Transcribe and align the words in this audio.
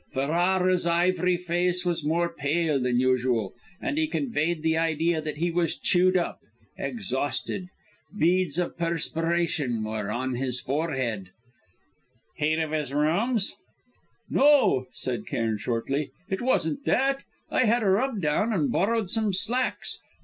Ferrara's 0.13 0.87
ivory 0.87 1.37
face 1.37 1.85
was 1.85 2.03
more 2.03 2.33
pale 2.33 2.79
than 2.81 2.99
usual, 2.99 3.53
and 3.79 3.99
he 3.99 4.07
conveyed 4.07 4.63
the 4.63 4.75
idea 4.75 5.21
that 5.21 5.37
he 5.37 5.51
was 5.51 5.77
chewed 5.77 6.17
up 6.17 6.39
exhausted. 6.75 7.67
Beads 8.17 8.57
of 8.57 8.75
perspiration 8.79 9.83
were 9.83 10.09
on 10.09 10.33
his 10.37 10.59
forehead." 10.59 11.29
"Heat 12.35 12.57
of 12.57 12.71
his 12.71 12.91
rooms?" 12.91 13.53
"No," 14.27 14.87
said 14.91 15.27
Cairn 15.27 15.59
shortly. 15.59 16.09
"It 16.31 16.41
wasn't 16.41 16.83
that. 16.85 17.21
I 17.51 17.65
had 17.65 17.83
a 17.83 17.89
rub 17.89 18.21
down 18.21 18.51
and 18.53 18.71
borrowed 18.71 19.11
some 19.11 19.31
slacks. 19.31 20.01